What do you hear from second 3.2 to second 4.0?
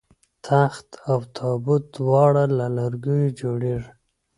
جوړیږي